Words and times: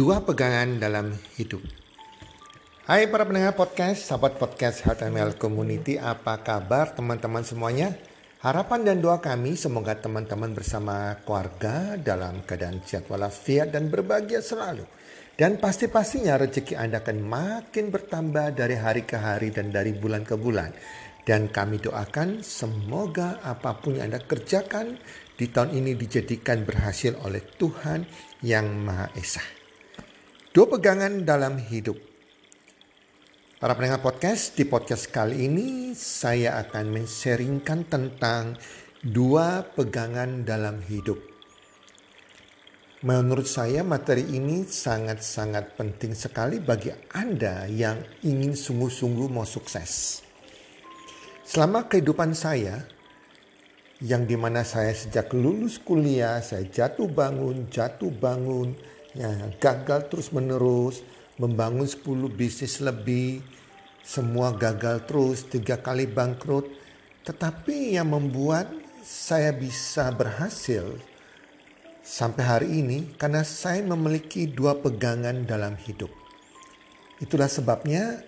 Dua 0.00 0.24
pegangan 0.24 0.80
dalam 0.80 1.12
hidup. 1.36 1.60
Hai 2.88 3.04
para 3.12 3.28
pendengar 3.28 3.52
podcast, 3.52 4.08
sahabat 4.08 4.40
podcast 4.40 4.80
HTML 4.88 5.36
Community, 5.36 6.00
apa 6.00 6.40
kabar 6.40 6.96
teman-teman 6.96 7.44
semuanya? 7.44 8.00
Harapan 8.40 8.80
dan 8.80 9.04
doa 9.04 9.20
kami 9.20 9.60
semoga 9.60 9.92
teman-teman 9.92 10.56
bersama 10.56 11.20
keluarga 11.20 12.00
dalam 12.00 12.40
keadaan 12.48 12.80
sehat 12.80 13.12
walafiat 13.12 13.76
dan 13.76 13.92
berbahagia 13.92 14.40
selalu. 14.40 14.88
Dan 15.36 15.60
pasti-pastinya 15.60 16.40
rezeki 16.40 16.80
Anda 16.80 17.04
akan 17.04 17.20
makin 17.20 17.92
bertambah 17.92 18.56
dari 18.56 18.80
hari 18.80 19.04
ke 19.04 19.20
hari 19.20 19.52
dan 19.52 19.68
dari 19.68 19.92
bulan 19.92 20.24
ke 20.24 20.32
bulan. 20.32 20.72
Dan 21.28 21.52
kami 21.52 21.76
doakan 21.76 22.40
semoga 22.40 23.36
apa 23.44 23.76
pun 23.76 24.00
yang 24.00 24.08
Anda 24.08 24.24
kerjakan 24.24 24.96
di 25.36 25.44
tahun 25.52 25.76
ini 25.76 25.92
dijadikan 25.92 26.64
berhasil 26.64 27.20
oleh 27.20 27.44
Tuhan 27.60 28.08
yang 28.40 28.64
Maha 28.80 29.12
Esa. 29.12 29.59
Dua 30.50 30.66
pegangan 30.66 31.22
dalam 31.22 31.62
hidup. 31.62 31.94
Para 33.62 33.78
pendengar 33.78 34.02
podcast, 34.02 34.58
di 34.58 34.66
podcast 34.66 35.06
kali 35.06 35.46
ini 35.46 35.94
saya 35.94 36.58
akan 36.66 36.90
men-sharingkan 36.90 37.86
tentang 37.86 38.58
dua 38.98 39.62
pegangan 39.62 40.42
dalam 40.42 40.82
hidup. 40.90 41.22
Menurut 43.06 43.46
saya 43.46 43.86
materi 43.86 44.26
ini 44.26 44.66
sangat-sangat 44.66 45.78
penting 45.78 46.18
sekali 46.18 46.58
bagi 46.58 46.90
Anda 47.14 47.70
yang 47.70 48.02
ingin 48.26 48.58
sungguh-sungguh 48.58 49.30
mau 49.30 49.46
sukses. 49.46 50.18
Selama 51.46 51.86
kehidupan 51.86 52.34
saya, 52.34 52.90
yang 54.02 54.26
di 54.26 54.34
mana 54.34 54.66
saya 54.66 54.90
sejak 54.98 55.30
lulus 55.30 55.78
kuliah, 55.78 56.42
saya 56.42 56.66
jatuh 56.66 57.06
bangun, 57.06 57.70
jatuh 57.70 58.10
bangun, 58.10 58.74
ya, 59.16 59.30
gagal 59.58 60.10
terus 60.10 60.30
menerus, 60.30 61.02
membangun 61.40 61.86
10 61.88 62.30
bisnis 62.30 62.82
lebih, 62.84 63.40
semua 64.04 64.52
gagal 64.56 65.06
terus, 65.08 65.46
tiga 65.46 65.78
kali 65.80 66.08
bangkrut. 66.08 66.68
Tetapi 67.24 67.94
yang 67.96 68.10
membuat 68.10 68.70
saya 69.04 69.52
bisa 69.52 70.08
berhasil 70.12 70.96
sampai 72.00 72.42
hari 72.42 72.68
ini 72.80 73.14
karena 73.14 73.44
saya 73.44 73.84
memiliki 73.84 74.48
dua 74.48 74.76
pegangan 74.76 75.46
dalam 75.46 75.76
hidup. 75.78 76.10
Itulah 77.20 77.52
sebabnya 77.52 78.24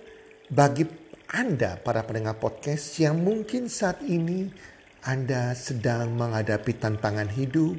bagi 0.53 0.85
anda, 1.33 1.81
para 1.81 2.05
pendengar 2.05 2.37
podcast, 2.37 3.01
yang 3.01 3.25
mungkin 3.25 3.65
saat 3.73 4.05
ini 4.05 4.53
Anda 5.01 5.57
sedang 5.57 6.13
menghadapi 6.13 6.77
tantangan 6.77 7.33
hidup, 7.33 7.73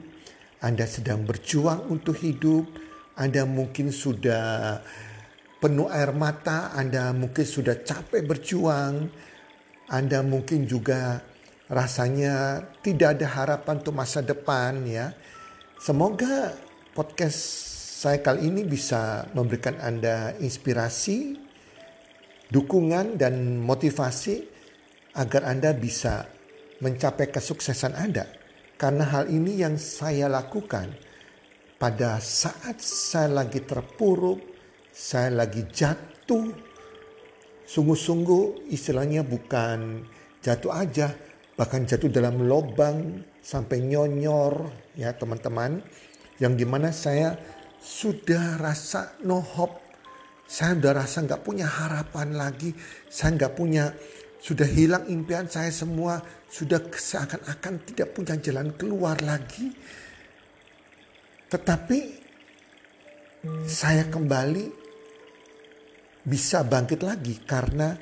Anda 0.57 0.89
sedang 0.89 1.21
berjuang 1.21 1.85
untuk 1.85 2.17
hidup, 2.17 2.65
Anda 3.13 3.45
mungkin 3.45 3.93
sudah 3.93 4.81
penuh 5.61 5.85
air 5.87 6.09
mata, 6.17 6.73
Anda 6.73 7.13
mungkin 7.13 7.45
sudah 7.45 7.85
capek 7.85 8.25
berjuang, 8.25 9.05
Anda 9.87 10.25
mungkin 10.25 10.65
juga 10.65 11.21
rasanya 11.69 12.65
tidak 12.81 13.21
ada 13.21 13.27
harapan 13.29 13.79
untuk 13.79 13.93
masa 13.93 14.25
depan 14.25 14.81
ya. 14.89 15.13
Semoga 15.77 16.57
podcast 16.97 17.37
saya 18.03 18.19
kali 18.19 18.49
ini 18.49 18.65
bisa 18.65 19.29
memberikan 19.37 19.77
Anda 19.77 20.33
inspirasi, 20.41 21.37
dukungan 22.49 23.21
dan 23.21 23.61
motivasi 23.61 24.41
agar 25.13 25.53
Anda 25.53 25.71
bisa 25.77 26.25
mencapai 26.81 27.29
kesuksesan 27.29 27.93
Anda. 27.93 28.25
Karena 28.75 29.05
hal 29.05 29.29
ini 29.29 29.61
yang 29.61 29.77
saya 29.77 30.25
lakukan 30.27 31.12
pada 31.83 32.15
saat 32.23 32.79
saya 32.79 33.43
lagi 33.43 33.59
terpuruk, 33.59 34.39
saya 34.87 35.35
lagi 35.35 35.67
jatuh. 35.67 36.47
Sungguh-sungguh 37.67 38.71
istilahnya 38.71 39.27
bukan 39.27 39.99
jatuh 40.39 40.71
aja, 40.71 41.11
bahkan 41.59 41.83
jatuh 41.83 42.07
dalam 42.07 42.39
lubang 42.47 43.27
sampai 43.43 43.83
nyonyor 43.83 44.71
ya 44.95 45.11
teman-teman. 45.11 45.83
Yang 46.39 46.53
di 46.55 46.65
mana 46.71 46.95
saya 46.95 47.35
sudah 47.83 48.63
rasa 48.63 49.19
no 49.27 49.43
hope 49.43 49.83
saya 50.47 50.79
udah 50.79 51.03
rasa 51.03 51.27
nggak 51.27 51.43
punya 51.43 51.67
harapan 51.67 52.31
lagi. 52.39 52.71
Saya 53.11 53.35
nggak 53.35 53.59
punya, 53.59 53.91
sudah 54.39 54.67
hilang 54.71 55.03
impian 55.11 55.51
saya 55.51 55.67
semua. 55.67 56.23
Sudah 56.47 56.79
seakan-akan 56.79 57.83
tidak 57.91 58.15
punya 58.15 58.39
jalan 58.39 58.71
keluar 58.79 59.19
lagi. 59.19 59.75
Tetapi 61.53 61.99
saya 63.69 64.09
kembali 64.09 64.65
bisa 66.25 66.65
bangkit 66.65 67.05
lagi 67.05 67.37
karena 67.45 67.93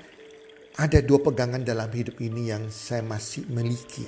ada 0.79 1.00
dua 1.03 1.19
pegangan 1.19 1.59
dalam 1.59 1.91
hidup 1.91 2.16
ini 2.23 2.47
yang 2.47 2.72
saya 2.72 3.03
masih 3.03 3.44
miliki. 3.51 4.07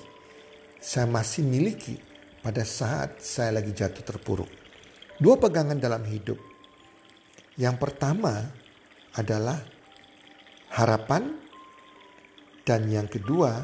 Saya 0.79 1.11
masih 1.11 1.43
miliki 1.43 1.99
pada 2.39 2.63
saat 2.63 3.19
saya 3.19 3.59
lagi 3.59 3.75
jatuh 3.75 3.99
terpuruk. 4.07 4.47
Dua 5.19 5.35
pegangan 5.35 5.75
dalam 5.75 6.07
hidup 6.07 6.39
yang 7.59 7.75
pertama 7.75 8.47
adalah 9.19 9.59
harapan 10.71 11.35
dan 12.63 12.87
yang 12.87 13.11
kedua 13.11 13.59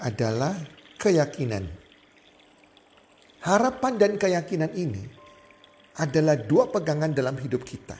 adalah 0.00 0.56
keyakinan. 0.96 1.77
Harapan 3.38 3.94
dan 3.94 4.12
keyakinan 4.18 4.74
ini 4.74 5.06
adalah 5.98 6.34
dua 6.34 6.66
pegangan 6.74 7.14
dalam 7.14 7.38
hidup 7.38 7.62
kita. 7.62 7.94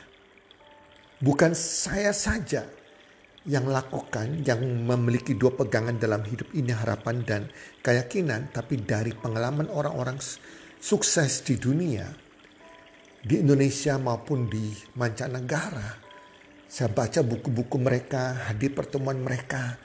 Bukan 1.22 1.54
saya 1.54 2.10
saja 2.10 2.66
yang 3.46 3.70
lakukan, 3.70 4.42
yang 4.42 4.58
memiliki 4.60 5.38
dua 5.38 5.54
pegangan 5.54 5.94
dalam 5.94 6.26
hidup 6.26 6.50
ini 6.58 6.74
harapan 6.74 7.22
dan 7.22 7.42
keyakinan, 7.86 8.50
tapi 8.50 8.82
dari 8.82 9.14
pengalaman 9.14 9.70
orang-orang 9.70 10.18
sukses 10.82 11.46
di 11.46 11.54
dunia, 11.54 12.06
di 13.22 13.38
Indonesia 13.38 13.94
maupun 13.94 14.50
di 14.50 14.74
mancanegara. 14.98 16.02
Saya 16.66 16.90
baca 16.90 17.22
buku-buku 17.22 17.78
mereka, 17.78 18.50
hadir 18.50 18.74
pertemuan 18.74 19.22
mereka. 19.22 19.78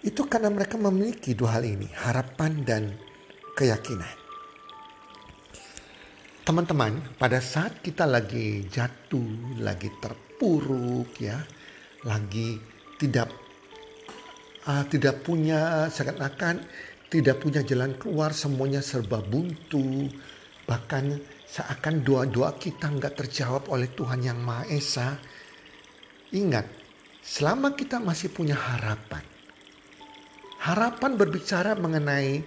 Itu 0.00 0.24
karena 0.24 0.48
mereka 0.48 0.80
memiliki 0.80 1.36
dua 1.36 1.60
hal 1.60 1.68
ini, 1.68 1.88
harapan 2.00 2.64
dan 2.64 2.82
keyakinan. 3.56 4.23
Teman-teman, 6.44 7.16
pada 7.16 7.40
saat 7.40 7.80
kita 7.80 8.04
lagi 8.04 8.68
jatuh, 8.68 9.56
lagi 9.64 9.88
terpuruk 9.96 11.16
ya, 11.16 11.40
lagi 12.04 12.60
tidak 13.00 13.32
uh, 14.68 14.84
tidak 14.92 15.24
punya 15.24 15.88
seakan-akan 15.88 16.60
tidak 17.08 17.40
punya 17.40 17.64
jalan 17.64 17.96
keluar, 17.96 18.36
semuanya 18.36 18.84
serba 18.84 19.24
buntu, 19.24 20.12
bahkan 20.68 21.16
seakan 21.48 22.04
doa-doa 22.04 22.60
kita 22.60 22.92
nggak 22.92 23.24
terjawab 23.24 23.64
oleh 23.72 23.88
Tuhan 23.96 24.20
yang 24.20 24.36
Maha 24.36 24.68
Esa. 24.68 25.16
Ingat, 26.34 26.68
selama 27.24 27.72
kita 27.72 28.04
masih 28.04 28.34
punya 28.34 28.58
harapan, 28.58 29.24
harapan 30.60 31.16
berbicara 31.16 31.72
mengenai 31.72 32.44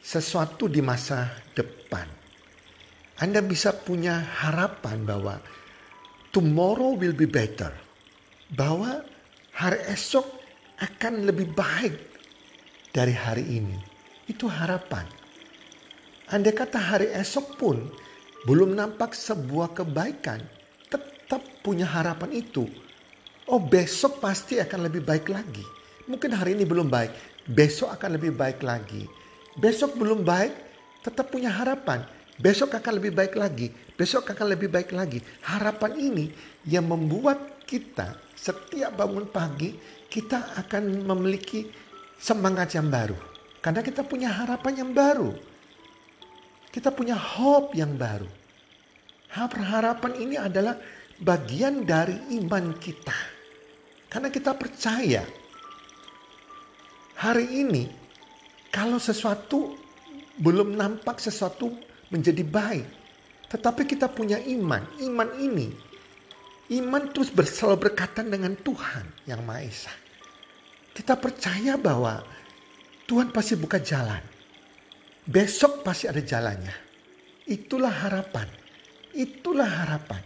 sesuatu 0.00 0.72
di 0.72 0.80
masa 0.80 1.36
depan. 1.52 2.15
Anda 3.16 3.40
bisa 3.40 3.72
punya 3.72 4.20
harapan 4.20 5.08
bahwa 5.08 5.40
tomorrow 6.32 6.92
will 6.96 7.16
be 7.16 7.24
better. 7.24 7.72
Bahwa 8.52 9.00
hari 9.56 9.80
esok 9.88 10.28
akan 10.76 11.24
lebih 11.24 11.56
baik 11.56 11.96
dari 12.92 13.16
hari 13.16 13.44
ini. 13.56 13.78
Itu 14.28 14.52
harapan. 14.52 15.08
Anda 16.28 16.52
kata 16.52 16.76
hari 16.76 17.08
esok 17.14 17.56
pun 17.56 17.88
belum 18.44 18.76
nampak 18.76 19.16
sebuah 19.16 19.72
kebaikan, 19.72 20.42
tetap 20.90 21.42
punya 21.62 21.86
harapan 21.86 22.30
itu. 22.36 22.68
Oh 23.46 23.62
besok 23.62 24.18
pasti 24.18 24.58
akan 24.58 24.90
lebih 24.90 25.06
baik 25.06 25.30
lagi. 25.30 25.62
Mungkin 26.10 26.34
hari 26.34 26.58
ini 26.58 26.66
belum 26.66 26.90
baik, 26.90 27.14
besok 27.50 27.94
akan 27.94 28.18
lebih 28.18 28.34
baik 28.34 28.62
lagi. 28.62 29.06
Besok 29.58 29.98
belum 29.98 30.26
baik, 30.26 30.52
tetap 31.02 31.30
punya 31.30 31.50
harapan. 31.50 32.02
Besok 32.36 32.76
akan 32.76 33.00
lebih 33.00 33.16
baik 33.16 33.34
lagi, 33.36 33.72
besok 33.96 34.28
akan 34.36 34.52
lebih 34.52 34.68
baik 34.68 34.92
lagi. 34.92 35.24
Harapan 35.48 35.96
ini 35.96 36.26
yang 36.68 36.84
membuat 36.84 37.64
kita 37.64 38.20
setiap 38.36 38.92
bangun 38.92 39.24
pagi, 39.32 39.72
kita 40.06 40.52
akan 40.60 41.08
memiliki 41.08 41.64
semangat 42.20 42.76
yang 42.76 42.92
baru. 42.92 43.16
Karena 43.64 43.80
kita 43.80 44.04
punya 44.04 44.30
harapan 44.30 44.84
yang 44.84 44.92
baru. 44.92 45.32
Kita 46.68 46.92
punya 46.92 47.16
hope 47.16 47.72
yang 47.72 47.96
baru. 47.96 48.28
Harapan 49.32 50.12
ini 50.20 50.36
adalah 50.36 50.76
bagian 51.16 51.88
dari 51.88 52.36
iman 52.36 52.76
kita. 52.76 53.16
Karena 54.12 54.28
kita 54.28 54.52
percaya 54.54 55.24
hari 57.16 57.64
ini 57.64 57.84
kalau 58.68 59.00
sesuatu 59.00 59.72
belum 60.36 60.76
nampak 60.76 61.16
sesuatu 61.16 61.72
menjadi 62.10 62.42
baik. 62.42 62.86
Tetapi 63.46 63.82
kita 63.86 64.10
punya 64.10 64.42
iman. 64.42 64.82
Iman 64.98 65.30
ini, 65.38 65.70
iman 66.78 67.02
terus 67.14 67.30
selalu 67.30 67.90
berkaitan 67.90 68.26
dengan 68.26 68.58
Tuhan 68.58 69.06
yang 69.30 69.46
Maha 69.46 69.62
Esa. 69.62 69.94
Kita 70.90 71.14
percaya 71.14 71.78
bahwa 71.78 72.24
Tuhan 73.06 73.30
pasti 73.30 73.54
buka 73.54 73.78
jalan. 73.78 74.22
Besok 75.26 75.86
pasti 75.86 76.10
ada 76.10 76.22
jalannya. 76.22 76.74
Itulah 77.46 77.94
harapan. 78.06 78.48
Itulah 79.14 79.70
harapan. 79.70 80.22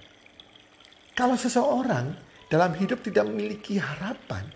Kalau 1.12 1.36
seseorang 1.36 2.16
dalam 2.48 2.72
hidup 2.80 3.04
tidak 3.04 3.28
memiliki 3.28 3.76
harapan, 3.76 4.48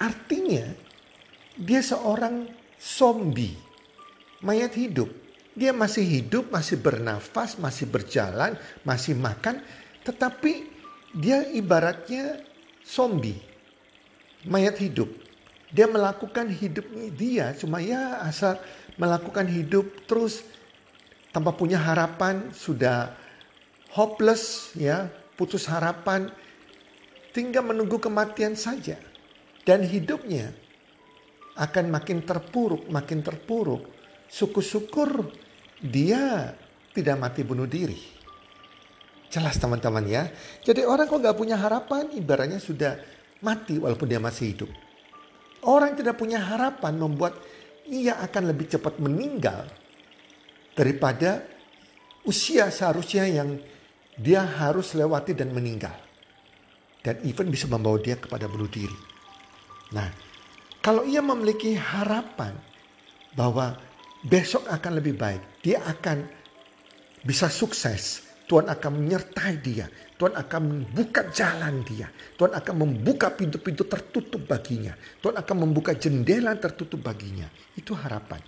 artinya 0.00 0.64
dia 1.54 1.84
seorang 1.84 2.48
zombie, 2.80 3.54
mayat 4.42 4.74
hidup. 4.74 5.21
Dia 5.52 5.76
masih 5.76 6.04
hidup, 6.04 6.48
masih 6.48 6.80
bernafas, 6.80 7.60
masih 7.60 7.84
berjalan, 7.84 8.56
masih 8.88 9.12
makan, 9.12 9.60
tetapi 10.00 10.64
dia 11.12 11.44
ibaratnya 11.52 12.40
zombie, 12.80 13.36
mayat 14.48 14.80
hidup. 14.80 15.12
Dia 15.72 15.88
melakukan 15.88 16.52
hidupnya 16.52 17.08
dia 17.12 17.46
cuma 17.56 17.80
ya 17.80 18.20
asal 18.24 18.60
melakukan 19.00 19.48
hidup 19.48 20.04
terus 20.04 20.44
tanpa 21.32 21.52
punya 21.56 21.80
harapan, 21.80 22.52
sudah 22.52 23.12
hopeless 23.92 24.72
ya, 24.76 25.08
putus 25.36 25.68
harapan, 25.68 26.28
tinggal 27.32 27.64
menunggu 27.64 28.00
kematian 28.00 28.56
saja. 28.56 29.00
Dan 29.64 29.84
hidupnya 29.84 30.52
akan 31.56 31.92
makin 31.92 32.24
terpuruk, 32.24 32.88
makin 32.88 33.20
terpuruk. 33.20 33.91
Syukur-syukur 34.32 35.28
dia 35.84 36.56
tidak 36.96 37.16
mati 37.20 37.44
bunuh 37.44 37.68
diri. 37.68 38.00
Jelas 39.28 39.60
teman-teman 39.60 40.04
ya. 40.08 40.32
Jadi 40.64 40.88
orang 40.88 41.04
kok 41.04 41.20
gak 41.20 41.36
punya 41.36 41.60
harapan 41.60 42.08
ibaratnya 42.16 42.56
sudah 42.56 42.96
mati 43.44 43.76
walaupun 43.76 44.08
dia 44.08 44.20
masih 44.20 44.56
hidup. 44.56 44.70
Orang 45.68 45.92
tidak 45.94 46.16
punya 46.16 46.40
harapan 46.40 46.96
membuat 46.96 47.36
ia 47.88 48.16
akan 48.24 48.50
lebih 48.50 48.72
cepat 48.72 48.96
meninggal 48.98 49.68
daripada 50.72 51.44
usia 52.24 52.72
seharusnya 52.72 53.28
yang 53.28 53.60
dia 54.16 54.44
harus 54.44 54.96
lewati 54.96 55.36
dan 55.36 55.52
meninggal. 55.52 55.94
Dan 57.02 57.18
even 57.26 57.50
bisa 57.50 57.66
membawa 57.66 57.98
dia 57.98 58.14
kepada 58.14 58.46
bunuh 58.46 58.70
diri. 58.70 58.94
Nah, 59.90 60.06
kalau 60.78 61.02
ia 61.02 61.18
memiliki 61.18 61.74
harapan 61.74 62.54
bahwa 63.34 63.74
besok 64.22 64.70
akan 64.70 64.92
lebih 65.02 65.14
baik, 65.18 65.62
dia 65.62 65.82
akan 65.84 66.24
bisa 67.22 67.50
sukses. 67.50 68.30
Tuhan 68.42 68.68
akan 68.68 68.92
menyertai 69.00 69.54
dia. 69.64 69.88
Tuhan 70.18 70.36
akan 70.36 70.60
membuka 70.60 71.24
jalan 71.32 71.80
dia. 71.88 72.10
Tuhan 72.36 72.52
akan 72.52 72.74
membuka 72.84 73.32
pintu-pintu 73.32 73.88
tertutup 73.88 74.44
baginya. 74.44 74.92
Tuhan 75.24 75.40
akan 75.40 75.56
membuka 75.56 75.96
jendela 75.96 76.52
tertutup 76.60 77.00
baginya. 77.00 77.48
Itu 77.72 77.96
harapan. 77.96 78.42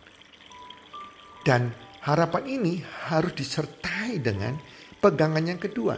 Dan 1.40 1.72
Harapan 2.04 2.44
ini 2.60 2.84
harus 3.08 3.32
disertai 3.32 4.20
dengan 4.20 4.60
pegangan 5.00 5.40
yang 5.40 5.56
kedua, 5.56 5.96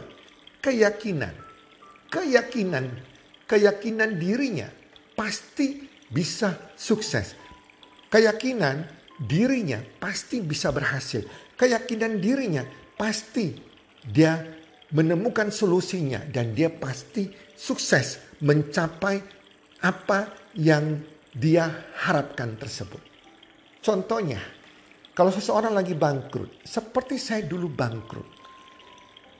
keyakinan. 0.63 1.35
Keyakinan, 2.07 2.87
keyakinan 3.43 4.15
dirinya 4.15 4.71
pasti 5.19 5.83
bisa 6.07 6.71
sukses. 6.79 7.35
Keyakinan 8.07 8.87
dirinya 9.17 9.81
pasti 9.97 10.39
bisa 10.39 10.69
berhasil. 10.69 11.25
Keyakinan 11.57 12.21
dirinya 12.21 12.63
pasti 12.95 13.57
dia 14.05 14.37
menemukan 14.93 15.51
solusinya 15.51 16.23
dan 16.29 16.55
dia 16.55 16.71
pasti 16.71 17.27
sukses 17.57 18.39
mencapai 18.39 19.19
apa 19.83 20.31
yang 20.55 21.01
dia 21.33 21.89
harapkan 22.05 22.55
tersebut. 22.55 23.01
Contohnya, 23.81 24.41
kalau 25.13 25.33
seseorang 25.33 25.73
lagi 25.73 25.97
bangkrut, 25.97 26.61
seperti 26.65 27.17
saya 27.17 27.45
dulu 27.45 27.69
bangkrut. 27.73 28.29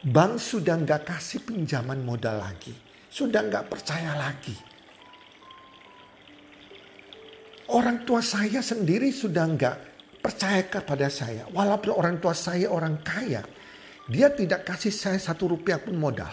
Bank 0.08 0.38
sudah 0.38 0.78
nggak 0.78 1.10
kasih 1.10 1.42
pinjaman 1.42 2.06
modal 2.06 2.38
lagi. 2.42 2.74
Sudah 3.10 3.42
nggak 3.46 3.66
percaya 3.66 4.14
lagi. 4.14 4.54
Orang 7.68 8.08
tua 8.08 8.24
saya 8.24 8.64
sendiri 8.64 9.12
sudah 9.12 9.44
nggak 9.44 9.78
percaya 10.24 10.64
kepada 10.68 11.12
saya. 11.12 11.44
Walaupun 11.52 11.92
orang 11.92 12.16
tua 12.24 12.32
saya 12.32 12.72
orang 12.72 13.04
kaya. 13.04 13.44
Dia 14.08 14.32
tidak 14.32 14.64
kasih 14.64 14.96
saya 14.96 15.20
satu 15.20 15.52
rupiah 15.52 15.84
pun 15.84 16.00
modal. 16.00 16.32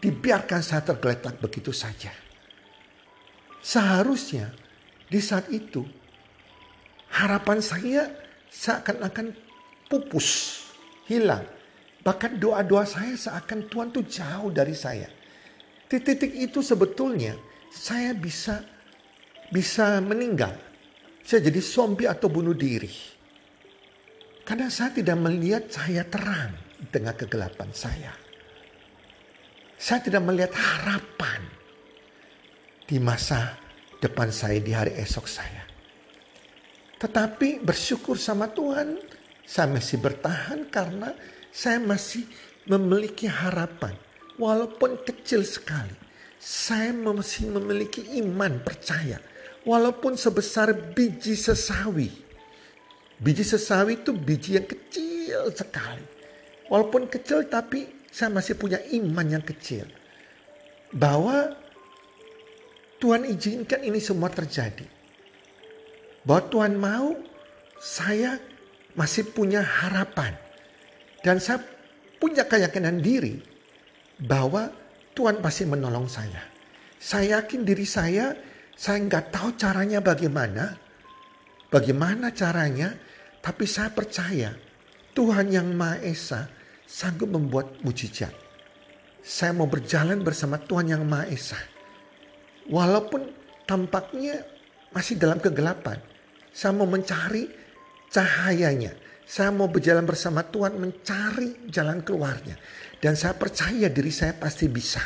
Dibiarkan 0.00 0.64
saya 0.64 0.80
tergeletak 0.80 1.36
begitu 1.36 1.68
saja. 1.68 2.08
Seharusnya 3.60 4.50
di 5.06 5.20
saat 5.20 5.52
itu 5.52 5.84
harapan 7.12 7.60
saya 7.60 8.08
seakan-akan 8.48 9.36
pupus, 9.92 10.60
hilang. 11.12 11.44
Bahkan 12.00 12.40
doa-doa 12.40 12.88
saya 12.88 13.14
seakan 13.14 13.68
Tuhan 13.68 13.88
tuh 13.92 14.08
jauh 14.08 14.48
dari 14.48 14.72
saya. 14.72 15.12
Di 15.86 16.00
titik 16.00 16.32
itu 16.32 16.64
sebetulnya 16.64 17.36
saya 17.68 18.16
bisa 18.16 18.71
bisa 19.52 20.00
meninggal. 20.00 20.56
Saya 21.20 21.52
jadi 21.52 21.60
zombie 21.60 22.08
atau 22.08 22.32
bunuh 22.32 22.56
diri. 22.56 22.90
Karena 24.42 24.66
saya 24.72 24.90
tidak 24.90 25.20
melihat 25.20 25.70
cahaya 25.70 26.02
terang 26.08 26.50
di 26.80 26.86
tengah 26.90 27.14
kegelapan 27.14 27.70
saya. 27.70 28.10
Saya 29.78 30.00
tidak 30.02 30.22
melihat 30.24 30.50
harapan 30.56 31.46
di 32.88 32.98
masa 32.98 33.54
depan 34.02 34.34
saya 34.34 34.58
di 34.58 34.72
hari 34.74 34.98
esok 34.98 35.26
saya. 35.30 35.62
Tetapi 36.98 37.62
bersyukur 37.62 38.18
sama 38.18 38.50
Tuhan, 38.50 38.98
saya 39.46 39.70
masih 39.70 39.98
bertahan 40.02 40.70
karena 40.70 41.14
saya 41.50 41.78
masih 41.82 42.26
memiliki 42.66 43.26
harapan. 43.26 43.94
Walaupun 44.38 45.02
kecil 45.06 45.46
sekali, 45.46 45.94
saya 46.38 46.90
masih 46.94 47.50
memiliki 47.50 48.06
iman 48.22 48.58
percaya. 48.62 49.18
Walaupun 49.62 50.18
sebesar 50.18 50.74
biji 50.74 51.38
sesawi. 51.38 52.10
Biji 53.22 53.46
sesawi 53.46 54.02
itu 54.02 54.10
biji 54.10 54.58
yang 54.58 54.66
kecil 54.66 55.54
sekali. 55.54 56.02
Walaupun 56.66 57.06
kecil 57.06 57.46
tapi 57.46 57.86
saya 58.10 58.34
masih 58.34 58.58
punya 58.58 58.82
iman 58.90 59.38
yang 59.38 59.44
kecil. 59.46 59.86
Bahwa 60.90 61.54
Tuhan 62.98 63.26
izinkan 63.30 63.86
ini 63.86 64.02
semua 64.02 64.30
terjadi 64.30 65.02
bahwa 66.22 66.42
Tuhan 66.48 66.74
mau 66.78 67.18
saya 67.82 68.38
masih 68.94 69.30
punya 69.30 69.62
harapan. 69.62 70.38
Dan 71.22 71.38
saya 71.38 71.62
punya 72.18 72.46
keyakinan 72.46 72.98
diri 72.98 73.38
bahwa 74.22 74.70
Tuhan 75.14 75.38
pasti 75.42 75.66
menolong 75.66 76.06
saya. 76.10 76.50
Saya 77.02 77.42
yakin 77.42 77.66
diri 77.66 77.86
saya, 77.86 78.34
saya 78.76 78.98
nggak 79.02 79.32
tahu 79.32 79.48
caranya 79.56 79.98
bagaimana. 80.02 80.78
Bagaimana 81.72 82.36
caranya, 82.36 82.92
tapi 83.40 83.64
saya 83.64 83.88
percaya 83.88 84.52
Tuhan 85.16 85.48
yang 85.48 85.72
Maha 85.72 86.04
Esa 86.04 86.44
sanggup 86.84 87.32
membuat 87.32 87.80
mujizat. 87.80 88.32
Saya 89.24 89.56
mau 89.56 89.64
berjalan 89.64 90.20
bersama 90.20 90.60
Tuhan 90.60 90.92
yang 90.92 91.02
Maha 91.08 91.32
Esa. 91.32 91.56
Walaupun 92.68 93.24
tampaknya 93.64 94.44
masih 94.92 95.16
dalam 95.16 95.40
kegelapan. 95.40 95.96
Saya 96.52 96.76
mau 96.76 96.84
mencari 96.84 97.48
cahayanya. 98.12 98.92
Saya 99.24 99.48
mau 99.48 99.70
berjalan 99.72 100.04
bersama 100.04 100.44
Tuhan 100.44 100.76
mencari 100.76 101.72
jalan 101.72 102.04
keluarnya. 102.04 102.60
Dan 103.00 103.16
saya 103.16 103.32
percaya 103.32 103.88
diri 103.88 104.12
saya 104.12 104.36
pasti 104.36 104.68
bisa. 104.68 105.00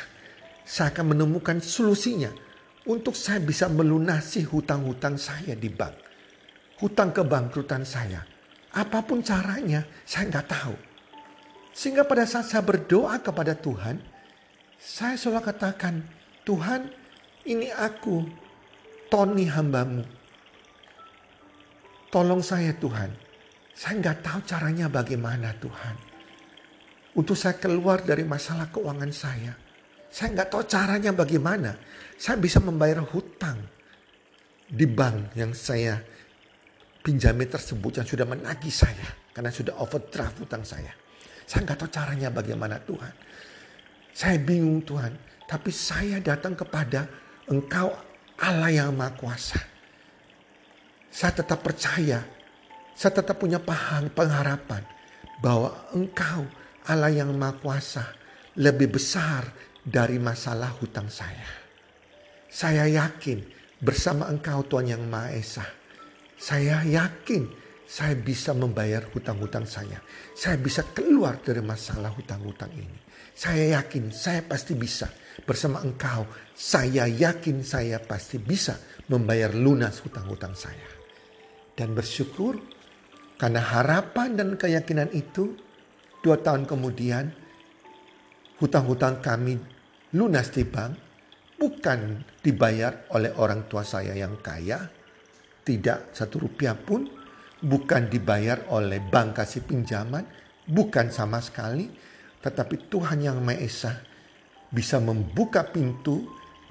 Saya 0.67 0.91
akan 0.91 1.15
menemukan 1.15 1.63
solusinya. 1.63 2.46
Untuk 2.87 3.19
saya 3.19 3.43
bisa 3.43 3.67
melunasi 3.67 4.47
hutang-hutang 4.47 5.19
saya 5.19 5.59
di 5.59 5.67
bank. 5.67 5.95
Hutang 6.79 7.11
kebangkrutan 7.11 7.83
saya. 7.83 8.23
Apa 8.77 9.03
pun 9.03 9.25
caranya 9.27 9.83
saya 10.07 10.31
nggak 10.31 10.47
tahu. 10.47 10.75
Sehingga 11.75 12.07
pada 12.07 12.23
saat 12.25 12.47
saya 12.47 12.63
berdoa 12.63 13.19
kepada 13.19 13.59
Tuhan. 13.59 13.99
Saya 14.77 15.17
selalu 15.19 15.43
katakan 15.43 15.95
Tuhan 16.45 16.87
ini 17.49 17.73
aku 17.73 18.23
Tony 19.09 19.49
hambamu 19.49 20.05
Tolong 22.17 22.41
saya 22.41 22.73
Tuhan. 22.73 23.11
Saya 23.77 24.01
nggak 24.01 24.19
tahu 24.25 24.41
caranya 24.49 24.87
bagaimana 24.89 25.53
Tuhan. 25.59 25.97
Untuk 27.19 27.37
saya 27.37 27.61
keluar 27.61 28.01
dari 28.01 28.25
masalah 28.25 28.73
keuangan 28.73 29.13
saya. 29.13 29.53
Saya 30.17 30.33
nggak 30.33 30.49
tahu 30.49 30.65
caranya 30.65 31.13
bagaimana. 31.13 31.77
Saya 32.17 32.41
bisa 32.41 32.57
membayar 32.57 33.05
hutang 33.05 33.61
di 34.65 34.89
bank 34.89 35.37
yang 35.37 35.53
saya 35.53 36.01
pinjami 37.05 37.45
tersebut 37.45 38.01
yang 38.01 38.09
sudah 38.09 38.25
menagih 38.25 38.73
saya. 38.73 39.13
Karena 39.37 39.53
sudah 39.53 39.77
overdraft 39.77 40.41
hutang 40.41 40.65
saya. 40.65 40.89
Saya 41.45 41.69
nggak 41.69 41.85
tahu 41.85 41.91
caranya 41.93 42.33
bagaimana 42.33 42.81
Tuhan. 42.81 43.13
Saya 44.17 44.41
bingung 44.41 44.81
Tuhan. 44.89 45.13
Tapi 45.45 45.69
saya 45.69 46.17
datang 46.25 46.57
kepada 46.57 47.05
Engkau 47.53 47.93
Allah 48.41 48.73
yang 48.73 48.97
Maha 48.97 49.13
Kuasa. 49.21 49.61
Saya 51.13 51.45
tetap 51.45 51.61
percaya. 51.61 52.25
Saya 52.97 53.21
tetap 53.21 53.37
punya 53.37 53.61
paham, 53.61 54.09
pengharapan. 54.17 54.81
Bahwa 55.45 55.77
Engkau 55.93 56.49
Allah 56.89 57.13
yang 57.13 57.37
Maha 57.37 57.61
Kuasa 57.61 58.17
lebih 58.57 58.97
besar 58.97 59.45
dari 59.87 60.19
masalah 60.19 60.75
hutang 60.83 61.07
saya. 61.07 61.47
Saya 62.51 62.91
yakin 62.91 63.39
bersama 63.79 64.27
Engkau 64.27 64.67
Tuhan 64.67 64.91
yang 64.99 65.07
Maha 65.07 65.31
Esa. 65.39 65.63
Saya 66.35 66.83
yakin 66.83 67.47
saya 67.87 68.19
bisa 68.19 68.51
membayar 68.51 69.07
hutang-hutang 69.15 69.63
saya. 69.63 70.03
Saya 70.35 70.59
bisa 70.59 70.83
keluar 70.91 71.39
dari 71.39 71.63
masalah 71.63 72.11
hutang-hutang 72.11 72.75
ini. 72.75 72.99
Saya 73.31 73.79
yakin 73.79 74.11
saya 74.11 74.43
pasti 74.43 74.75
bisa. 74.75 75.07
Bersama 75.47 75.85
engkau, 75.85 76.27
saya 76.57 77.07
yakin 77.07 77.63
saya 77.63 78.03
pasti 78.03 78.43
bisa 78.43 78.75
membayar 79.07 79.55
lunas 79.55 80.03
hutang-hutang 80.03 80.57
saya. 80.57 80.89
Dan 81.77 81.93
bersyukur 81.93 82.59
karena 83.37 83.61
harapan 83.61 84.35
dan 84.35 84.57
keyakinan 84.57 85.13
itu, 85.13 85.53
dua 86.25 86.41
tahun 86.41 86.65
kemudian, 86.65 87.29
hutang-hutang 88.57 89.21
kami 89.21 89.61
lunas 90.17 90.49
di 90.49 90.65
bank, 90.65 90.93
bukan 91.61 92.25
dibayar 92.41 93.07
oleh 93.13 93.37
orang 93.37 93.69
tua 93.69 93.85
saya 93.85 94.17
yang 94.17 94.41
kaya, 94.41 94.81
tidak 95.61 96.17
satu 96.17 96.49
rupiah 96.49 96.73
pun, 96.73 97.05
bukan 97.61 98.09
dibayar 98.09 98.73
oleh 98.73 99.01
bank 99.05 99.45
kasih 99.45 99.69
pinjaman, 99.69 100.25
bukan 100.65 101.13
sama 101.13 101.45
sekali, 101.45 101.87
tetapi 102.41 102.89
Tuhan 102.89 103.21
yang 103.21 103.39
Maha 103.45 103.61
Esa 103.61 103.93
bisa 104.73 104.99
membuka 104.99 105.65
pintu, 105.69 106.27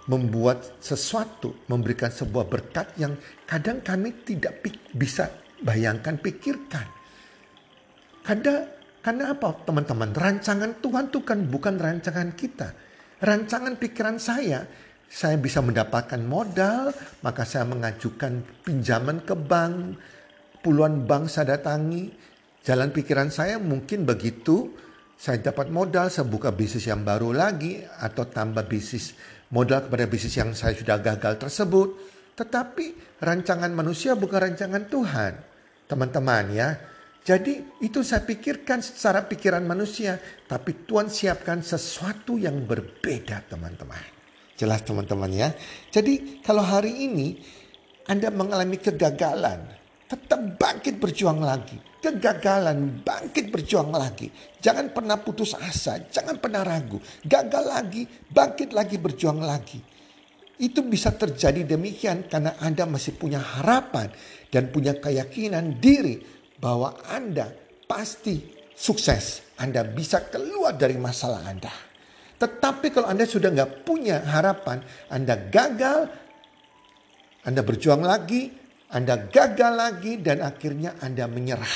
membuat 0.06 0.78
sesuatu, 0.78 1.66
memberikan 1.66 2.14
sebuah 2.14 2.46
berkat 2.46 2.94
yang 3.02 3.18
kadang 3.50 3.82
kami 3.82 4.22
tidak 4.22 4.62
bisa 4.94 5.34
bayangkan, 5.66 6.14
pikirkan. 6.22 6.86
Kadang, 8.22 8.70
karena 9.02 9.34
apa 9.34 9.54
teman-teman? 9.66 10.14
Rancangan 10.14 10.82
Tuhan 10.82 11.10
itu 11.10 11.20
kan 11.25 11.40
bukan 11.50 11.75
rancangan 11.78 12.34
kita. 12.38 12.70
Rancangan 13.25 13.82
pikiran 13.82 14.22
saya, 14.22 14.70
saya 15.10 15.34
bisa 15.41 15.58
mendapatkan 15.58 16.22
modal, 16.22 16.94
maka 17.25 17.41
saya 17.41 17.65
mengajukan 17.65 18.46
pinjaman 18.62 19.25
ke 19.25 19.34
bank, 19.34 19.98
puluhan 20.62 21.10
bank 21.10 21.34
saya 21.34 21.58
datangi. 21.58 22.13
Jalan 22.62 22.94
pikiran 22.94 23.34
saya 23.34 23.58
mungkin 23.58 24.05
begitu, 24.05 24.77
saya 25.17 25.41
dapat 25.41 25.74
modal, 25.74 26.13
saya 26.13 26.29
buka 26.29 26.53
bisnis 26.53 26.86
yang 26.86 27.01
baru 27.01 27.34
lagi, 27.34 27.82
atau 27.82 28.29
tambah 28.29 28.70
bisnis 28.70 29.17
modal 29.50 29.89
kepada 29.89 30.05
bisnis 30.05 30.38
yang 30.38 30.53
saya 30.53 30.77
sudah 30.77 31.01
gagal 31.01 31.41
tersebut. 31.41 31.98
Tetapi 32.38 33.17
rancangan 33.25 33.74
manusia 33.74 34.13
bukan 34.13 34.53
rancangan 34.53 34.86
Tuhan. 34.86 35.34
Teman-teman 35.89 36.46
ya. 36.53 36.77
Jadi 37.25 37.82
itu 37.82 38.05
saya 38.05 38.22
pikirkan 38.22 38.86
secara 38.86 39.25
pikiran 39.25 39.65
manusia. 39.65 40.13
Tapi 40.46 40.86
Tuhan 40.86 41.10
siapkan 41.10 41.65
sesuatu 41.65 42.38
yang 42.38 42.70
berbeda 42.70 43.50
teman-teman. 43.50 44.13
Jelas 44.53 44.86
teman-teman 44.86 45.34
ya. 45.34 45.50
Jadi 45.89 46.46
kalau 46.46 46.62
hari 46.62 47.10
ini 47.10 47.34
Anda 48.05 48.29
mengalami 48.29 48.77
kegagalan. 48.77 49.74
Tetap 50.05 50.62
bangkit 50.62 51.01
berjuang 51.01 51.41
lagi. 51.41 51.82
Kegagalan, 51.98 53.01
bangkit 53.01 53.50
berjuang 53.50 53.89
lagi. 53.89 54.29
Jangan 54.62 54.94
pernah 54.94 55.17
putus 55.17 55.58
asa, 55.58 55.98
jangan 56.13 56.38
pernah 56.38 56.62
ragu. 56.62 57.01
Gagal 57.25 57.65
lagi, 57.65 58.05
bangkit 58.05 58.70
lagi 58.70 59.01
berjuang 59.01 59.41
lagi. 59.41 59.82
Itu 60.62 60.86
bisa 60.86 61.10
terjadi 61.10 61.65
demikian 61.65 62.29
karena 62.29 62.53
Anda 62.62 62.86
masih 62.86 63.17
punya 63.17 63.41
harapan 63.41 64.13
dan 64.53 64.70
punya 64.70 64.94
keyakinan 64.94 65.82
diri 65.82 66.45
bahwa 66.60 66.96
Anda 67.08 67.52
pasti 67.86 68.42
sukses. 68.76 69.56
Anda 69.56 69.88
bisa 69.88 70.28
keluar 70.28 70.76
dari 70.76 71.00
masalah 71.00 71.44
Anda. 71.48 71.72
Tetapi 72.36 72.92
kalau 72.92 73.08
Anda 73.08 73.24
sudah 73.24 73.52
nggak 73.52 73.88
punya 73.88 74.20
harapan, 74.28 74.84
Anda 75.08 75.40
gagal, 75.48 76.12
Anda 77.48 77.62
berjuang 77.64 78.04
lagi, 78.04 78.66
anda 78.96 79.18
gagal 79.28 79.74
lagi 79.74 80.22
dan 80.22 80.46
akhirnya 80.46 81.02
Anda 81.02 81.26
menyerah. 81.26 81.76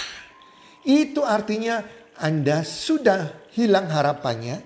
Itu 0.86 1.26
artinya 1.26 1.82
Anda 2.22 2.62
sudah 2.62 3.50
hilang 3.58 3.90
harapannya 3.90 4.62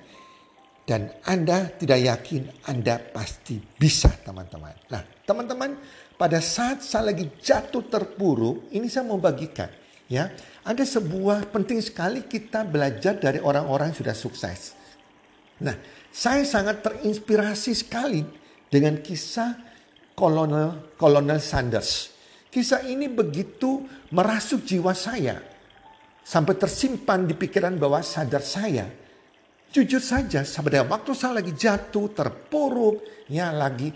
dan 0.84 1.08
Anda 1.24 1.72
tidak 1.74 2.00
yakin 2.04 2.68
Anda 2.68 3.00
pasti 3.00 3.58
bisa 3.58 4.12
teman-teman. 4.22 4.76
Nah 4.92 5.02
teman-teman 5.24 5.72
pada 6.14 6.44
saat 6.44 6.84
saya 6.84 7.10
lagi 7.10 7.32
jatuh 7.40 7.88
terpuruk 7.88 8.70
ini 8.76 8.92
saya 8.92 9.08
mau 9.08 9.18
bagikan 9.18 9.72
ya. 10.14 10.30
Ada 10.62 10.86
sebuah 10.86 11.50
penting 11.50 11.82
sekali 11.82 12.30
kita 12.30 12.62
belajar 12.62 13.18
dari 13.18 13.42
orang-orang 13.42 13.90
yang 13.90 14.00
sudah 14.06 14.16
sukses. 14.16 14.78
Nah 15.66 15.76
saya 16.14 16.46
sangat 16.46 16.86
terinspirasi 16.86 17.74
sekali 17.74 18.22
dengan 18.70 19.02
kisah 19.02 19.58
Kolonel 20.14 20.94
Kolonel 20.94 21.42
Sanders. 21.42 22.14
Kisah 22.54 22.86
ini 22.86 23.10
begitu 23.10 23.82
merasuk 24.14 24.62
jiwa 24.62 24.94
saya. 24.94 25.42
Sampai 26.24 26.56
tersimpan 26.56 27.26
di 27.28 27.34
pikiran 27.34 27.76
bawah 27.76 28.06
sadar 28.06 28.46
saya. 28.46 28.88
Jujur 29.74 30.00
saja, 30.00 30.46
pada 30.46 30.86
waktu 30.86 31.12
saya 31.18 31.42
lagi 31.42 31.50
jatuh, 31.58 32.14
terpuruk, 32.14 33.26
ya 33.26 33.50
lagi, 33.50 33.90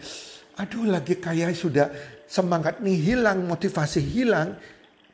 aduh 0.57 0.89
lagi 0.89 1.21
kayak 1.21 1.53
sudah 1.53 1.93
semangat 2.25 2.81
nih 2.81 2.97
hilang, 2.97 3.45
motivasi 3.45 4.01
hilang. 4.01 4.57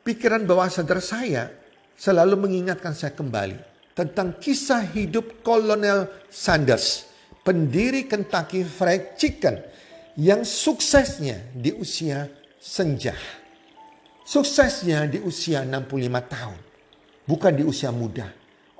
Pikiran 0.04 0.44
bawah 0.44 0.68
sadar 0.68 1.00
saya 1.00 1.48
selalu 1.96 2.36
mengingatkan 2.36 2.92
saya 2.92 3.16
kembali 3.16 3.56
tentang 3.96 4.36
kisah 4.36 4.84
hidup 4.84 5.40
Kolonel 5.40 6.28
Sanders, 6.28 7.08
pendiri 7.40 8.04
Kentucky 8.04 8.68
Fried 8.68 9.16
Chicken 9.16 9.64
yang 10.20 10.44
suksesnya 10.44 11.48
di 11.56 11.72
usia 11.72 12.28
senja. 12.60 13.16
Suksesnya 14.28 15.08
di 15.08 15.24
usia 15.24 15.64
65 15.64 15.88
tahun, 16.28 16.58
bukan 17.24 17.52
di 17.56 17.64
usia 17.64 17.88
muda. 17.88 18.28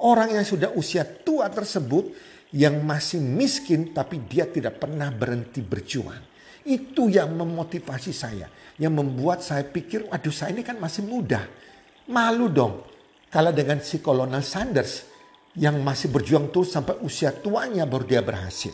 Orang 0.04 0.28
yang 0.28 0.44
sudah 0.44 0.76
usia 0.76 1.08
tua 1.08 1.48
tersebut 1.48 2.12
yang 2.52 2.84
masih 2.84 3.24
miskin 3.24 3.96
tapi 3.96 4.20
dia 4.28 4.44
tidak 4.44 4.76
pernah 4.76 5.08
berhenti 5.08 5.64
berjuang. 5.64 6.33
Itu 6.64 7.12
yang 7.12 7.36
memotivasi 7.36 8.12
saya, 8.16 8.48
yang 8.80 8.96
membuat 8.96 9.44
saya 9.44 9.68
pikir, 9.68 10.08
waduh 10.08 10.32
saya 10.32 10.56
ini 10.56 10.64
kan 10.64 10.80
masih 10.80 11.04
muda. 11.04 11.44
Malu 12.08 12.48
dong 12.48 12.84
kalau 13.28 13.52
dengan 13.52 13.80
si 13.84 14.00
Kolonel 14.00 14.40
Sanders 14.40 15.04
yang 15.60 15.80
masih 15.84 16.08
berjuang 16.08 16.48
terus 16.48 16.72
sampai 16.72 16.98
usia 17.04 17.30
tuanya 17.36 17.84
baru 17.84 18.04
dia 18.08 18.24
berhasil. 18.24 18.72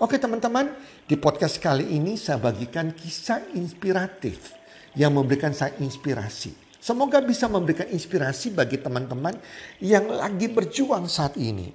Oke 0.00 0.18
teman-teman, 0.18 0.74
di 1.06 1.14
podcast 1.14 1.60
kali 1.62 1.94
ini 1.94 2.18
saya 2.18 2.40
bagikan 2.40 2.96
kisah 2.96 3.52
inspiratif 3.54 4.52
yang 4.98 5.14
memberikan 5.14 5.54
saya 5.54 5.76
inspirasi. 5.78 6.50
Semoga 6.82 7.22
bisa 7.24 7.48
memberikan 7.48 7.88
inspirasi 7.88 8.52
bagi 8.52 8.76
teman-teman 8.76 9.32
yang 9.80 10.04
lagi 10.10 10.52
berjuang 10.52 11.08
saat 11.08 11.40
ini. 11.40 11.72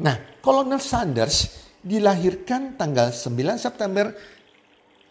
Nah, 0.00 0.40
Kolonel 0.40 0.80
Sanders 0.80 1.68
dilahirkan 1.80 2.76
tanggal 2.76 3.12
9 3.12 3.58
September 3.60 4.12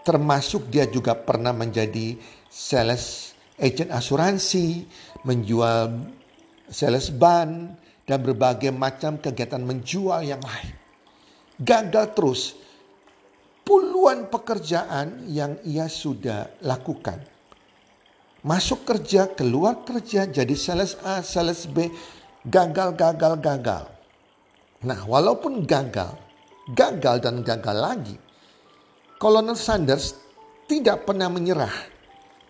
Termasuk 0.01 0.67
dia 0.73 0.89
juga 0.89 1.13
pernah 1.13 1.53
menjadi 1.53 2.17
sales 2.49 3.37
agent 3.57 3.93
asuransi, 3.93 4.85
menjual 5.23 5.93
sales 6.67 7.13
ban, 7.13 7.77
dan 8.03 8.19
berbagai 8.19 8.73
macam 8.73 9.21
kegiatan 9.21 9.61
menjual 9.63 10.25
yang 10.25 10.41
lain. 10.41 10.73
Gagal 11.61 12.05
terus 12.17 12.41
puluhan 13.63 14.27
pekerjaan 14.27 15.29
yang 15.29 15.55
ia 15.63 15.87
sudah 15.87 16.49
lakukan. 16.65 17.32
Masuk 18.43 18.83
kerja, 18.83 19.31
keluar 19.31 19.87
kerja, 19.87 20.27
jadi 20.27 20.51
sales 20.51 20.99
A, 20.99 21.23
sales 21.23 21.63
B, 21.63 21.87
gagal, 22.43 22.91
gagal, 22.99 23.39
gagal. 23.39 23.87
Nah, 24.83 24.99
walaupun 25.07 25.63
gagal, 25.63 26.11
gagal 26.75 27.23
dan 27.23 27.39
gagal 27.39 27.77
lagi, 27.79 28.15
Colonel 29.15 29.55
Sanders 29.55 30.19
tidak 30.67 31.07
pernah 31.07 31.31
menyerah 31.31 31.71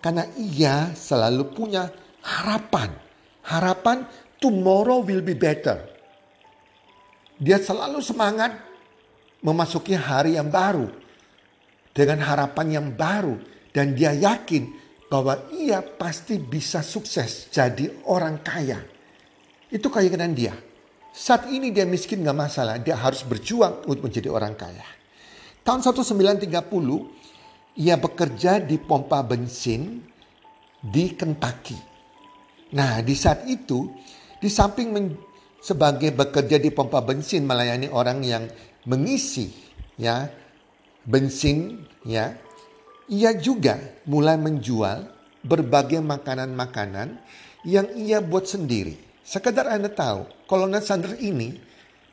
karena 0.01 0.25
ia 0.33 0.89
selalu 0.97 1.53
punya 1.53 1.93
harapan. 2.25 2.89
Harapan 3.45 4.09
tomorrow 4.41 5.05
will 5.05 5.21
be 5.21 5.37
better. 5.37 5.77
Dia 7.37 7.61
selalu 7.61 8.01
semangat 8.01 8.57
memasuki 9.45 9.93
hari 9.93 10.41
yang 10.41 10.49
baru 10.49 10.89
dengan 11.93 12.17
harapan 12.25 12.81
yang 12.81 12.87
baru 12.97 13.37
dan 13.69 13.93
dia 13.93 14.15
yakin 14.17 14.82
bahwa 15.07 15.49
ia 15.53 15.81
pasti 15.83 16.39
bisa 16.39 16.81
sukses 16.81 17.49
jadi 17.51 17.89
orang 18.09 18.41
kaya. 18.41 18.81
Itu 19.69 19.89
keyakinan 19.89 20.33
dia. 20.33 20.53
Saat 21.13 21.49
ini 21.53 21.69
dia 21.69 21.85
miskin 21.85 22.25
gak 22.25 22.33
masalah, 22.37 22.81
dia 22.81 22.97
harus 22.97 23.21
berjuang 23.21 23.85
untuk 23.85 24.09
menjadi 24.09 24.33
orang 24.33 24.57
kaya. 24.57 24.85
Tahun 25.61 25.79
1930 25.79 26.49
ia 27.79 27.95
bekerja 27.97 28.61
di 28.61 28.77
pompa 28.81 29.21
bensin 29.21 30.01
di 30.81 31.13
Kentucky. 31.13 31.77
Nah 32.73 32.99
di 33.05 33.13
saat 33.13 33.45
itu 33.45 33.89
di 34.41 34.49
samping 34.49 34.91
sebagai 35.61 36.11
bekerja 36.11 36.57
di 36.57 36.73
pompa 36.73 36.99
bensin 37.05 37.45
melayani 37.45 37.87
orang 37.93 38.19
yang 38.25 38.43
mengisi 38.89 39.47
ya 39.95 40.27
bensin 41.03 41.83
ya, 42.07 42.35
ia 43.11 43.35
juga 43.35 43.79
mulai 44.07 44.39
menjual 44.39 45.07
berbagai 45.43 45.99
makanan-makanan 45.99 47.19
yang 47.67 47.87
ia 47.99 48.23
buat 48.23 48.47
sendiri. 48.47 48.95
Sekedar 49.23 49.67
Anda 49.71 49.87
tahu, 49.91 50.47
Kolonel 50.47 50.83
Sanders 50.83 51.19
ini 51.19 51.55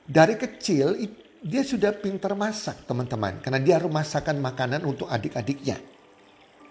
dari 0.07 0.35
kecil 0.39 0.95
dia 1.41 1.63
sudah 1.65 1.97
pintar 1.97 2.37
masak 2.37 2.85
teman-teman. 2.85 3.41
Karena 3.41 3.59
dia 3.59 3.81
harus 3.81 3.91
masakan 3.91 4.39
makanan 4.45 4.85
untuk 4.85 5.09
adik-adiknya. 5.09 5.81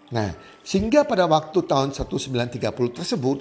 Nah, 0.10 0.34
sehingga 0.66 1.06
pada 1.06 1.26
waktu 1.30 1.66
tahun 1.66 1.94
1930 1.94 2.98
tersebut, 2.98 3.38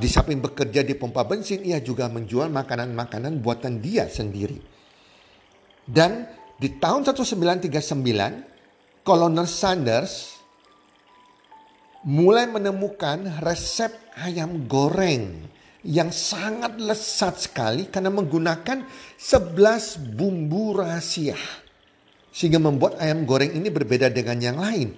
di 0.00 0.08
samping 0.08 0.40
bekerja 0.40 0.80
di 0.86 0.96
pompa 0.96 1.26
bensin, 1.28 1.60
ia 1.62 1.78
juga 1.84 2.08
menjual 2.08 2.48
makanan-makanan 2.48 3.44
buatan 3.44 3.78
dia 3.84 4.08
sendiri. 4.08 4.56
Dan 5.86 6.26
di 6.56 6.80
tahun 6.80 7.04
1939, 7.04 8.55
Kolonel 9.06 9.46
Sanders 9.46 10.34
mulai 12.10 12.50
menemukan 12.50 13.38
resep 13.38 13.94
ayam 14.18 14.66
goreng 14.66 15.46
yang 15.86 16.10
sangat 16.10 16.74
lesat 16.82 17.38
sekali 17.38 17.86
karena 17.86 18.10
menggunakan 18.10 18.82
11 19.14 20.18
bumbu 20.18 20.82
rahasia. 20.82 21.38
Sehingga 22.34 22.58
membuat 22.58 22.98
ayam 22.98 23.22
goreng 23.22 23.54
ini 23.54 23.70
berbeda 23.70 24.10
dengan 24.10 24.42
yang 24.42 24.58
lain. 24.58 24.90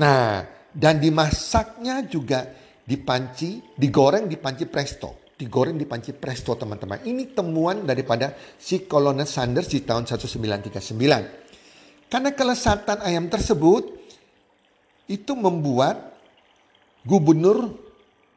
Nah, 0.00 0.40
dan 0.72 0.96
dimasaknya 0.96 2.08
juga 2.08 2.48
dipanci, 2.80 3.76
digoreng 3.76 4.24
di 4.24 4.40
panci 4.40 4.64
presto 4.64 5.20
digoreng 5.40 5.80
di 5.80 5.88
panci 5.88 6.12
presto 6.12 6.52
teman-teman. 6.52 7.00
Ini 7.00 7.32
temuan 7.32 7.88
daripada 7.88 8.36
si 8.60 8.84
Kolonel 8.84 9.24
Sanders 9.24 9.72
di 9.72 9.80
tahun 9.80 10.04
1939. 10.04 11.39
Karena 12.10 12.34
kelesatan 12.34 12.98
ayam 13.06 13.30
tersebut 13.30 13.86
itu 15.06 15.32
membuat 15.38 16.10
gubernur 17.06 17.70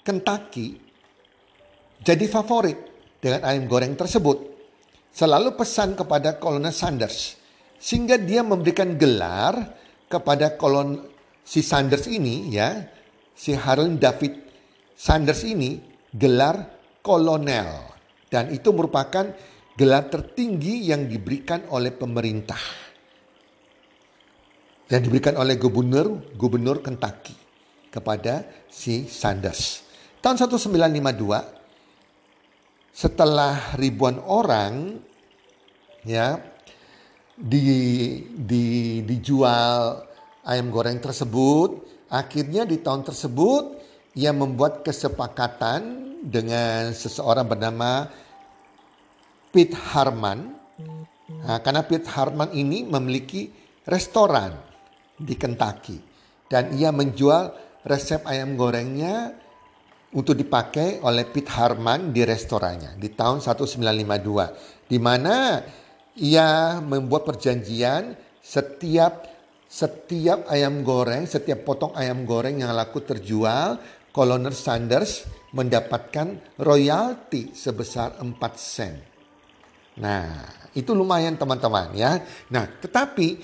Kentucky 0.06 0.78
jadi 2.04 2.28
favorit 2.28 2.76
dengan 3.24 3.48
ayam 3.48 3.64
goreng 3.72 3.96
tersebut. 3.96 4.52
Selalu 5.16 5.56
pesan 5.56 5.96
kepada 5.96 6.36
Kolonel 6.36 6.76
Sanders. 6.76 7.40
Sehingga 7.80 8.20
dia 8.20 8.44
memberikan 8.44 8.96
gelar 9.00 9.56
kepada 10.12 10.56
kolon 10.60 11.04
si 11.44 11.64
Sanders 11.64 12.12
ini 12.12 12.52
ya. 12.52 12.84
Si 13.34 13.56
Harold 13.56 13.98
David 13.98 14.34
Sanders 14.94 15.48
ini 15.48 15.80
gelar 16.12 16.60
kolonel. 17.00 17.96
Dan 18.28 18.52
itu 18.52 18.72
merupakan 18.76 19.32
gelar 19.76 20.08
tertinggi 20.12 20.92
yang 20.92 21.08
diberikan 21.08 21.68
oleh 21.72 21.92
pemerintah. 21.96 22.83
Yang 24.94 25.10
diberikan 25.10 25.42
oleh 25.42 25.58
gubernur, 25.58 26.22
gubernur 26.38 26.86
Kentucky 26.86 27.34
kepada 27.90 28.46
si 28.70 29.10
Sanders. 29.10 29.82
Tahun 30.22 30.38
1952 30.38 32.94
setelah 32.94 33.74
ribuan 33.74 34.22
orang 34.22 35.02
ya 36.06 36.38
di, 37.34 37.58
di 38.38 38.66
dijual 39.02 40.06
ayam 40.46 40.70
goreng 40.70 41.02
tersebut, 41.02 41.82
akhirnya 42.14 42.62
di 42.62 42.78
tahun 42.78 43.02
tersebut 43.02 43.82
ia 44.14 44.30
membuat 44.30 44.86
kesepakatan 44.86 46.14
dengan 46.22 46.94
seseorang 46.94 47.50
bernama 47.50 48.14
Pete 49.50 49.74
Harman. 49.74 50.54
Nah, 51.34 51.58
karena 51.66 51.82
Pete 51.82 52.14
Harman 52.14 52.54
ini 52.54 52.86
memiliki 52.86 53.50
restoran 53.90 54.73
di 55.24 55.40
Kentucky 55.40 55.98
dan 56.52 56.76
ia 56.76 56.92
menjual 56.92 57.56
resep 57.88 58.28
ayam 58.28 58.60
gorengnya 58.60 59.32
untuk 60.14 60.38
dipakai 60.38 61.02
oleh 61.02 61.26
Pete 61.26 61.50
Harman 61.56 62.12
di 62.14 62.22
restorannya 62.22 63.00
di 63.00 63.10
tahun 63.16 63.40
1952 63.42 64.92
di 64.92 65.00
mana 65.02 65.64
ia 66.20 66.78
membuat 66.84 67.26
perjanjian 67.26 68.14
setiap 68.44 69.34
setiap 69.74 70.46
ayam 70.54 70.86
goreng, 70.86 71.26
setiap 71.26 71.66
potong 71.66 71.98
ayam 71.98 72.30
goreng 72.30 72.62
yang 72.62 72.78
laku 72.78 73.02
terjual, 73.02 73.82
Colonel 74.14 74.54
Sanders 74.54 75.26
mendapatkan 75.58 76.62
royalti 76.62 77.58
sebesar 77.58 78.22
4 78.22 78.38
sen. 78.54 78.94
Nah, 79.98 80.30
itu 80.78 80.94
lumayan 80.94 81.42
teman-teman 81.42 81.90
ya. 81.98 82.22
Nah, 82.54 82.70
tetapi 82.70 83.42